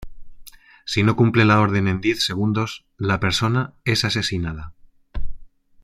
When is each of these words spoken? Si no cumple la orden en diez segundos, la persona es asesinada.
Si 0.83 1.03
no 1.03 1.15
cumple 1.15 1.45
la 1.45 1.59
orden 1.61 1.87
en 1.87 2.01
diez 2.01 2.23
segundos, 2.25 2.85
la 2.97 3.19
persona 3.19 3.75
es 3.85 4.03
asesinada. 4.03 4.73